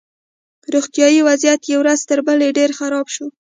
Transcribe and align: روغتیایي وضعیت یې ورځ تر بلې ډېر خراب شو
روغتیایي 0.73 1.21
وضعیت 1.29 1.61
یې 1.69 1.75
ورځ 1.81 1.99
تر 2.09 2.19
بلې 2.27 2.49
ډېر 2.57 2.69
خراب 2.79 3.07
شو 3.15 3.27